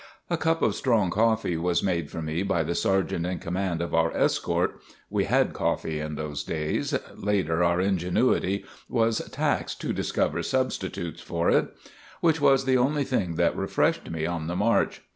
A 0.31 0.35
cup 0.35 0.63
of 0.63 0.73
strong 0.73 1.11
coffee 1.11 1.55
was 1.57 1.83
made 1.83 2.09
for 2.09 2.23
me 2.23 2.41
by 2.41 2.63
the 2.63 2.73
sergeant 2.73 3.23
in 3.27 3.37
command 3.37 3.83
of 3.83 3.93
our 3.93 4.11
escort, 4.17 4.79
(we 5.11 5.25
had 5.25 5.53
coffee 5.53 5.99
in 5.99 6.15
those 6.15 6.43
days, 6.43 6.97
later 7.15 7.63
our 7.63 7.79
ingenuity 7.79 8.65
was 8.89 9.19
taxed 9.29 9.79
to 9.81 9.93
discover 9.93 10.41
substitutes 10.41 11.21
for 11.21 11.51
it), 11.51 11.67
which 12.19 12.41
was 12.41 12.65
the 12.65 12.79
only 12.79 13.03
thing 13.03 13.35
that 13.35 13.55
refreshed 13.55 14.09
me 14.09 14.25
on 14.25 14.47
the 14.47 14.55
march. 14.55 15.03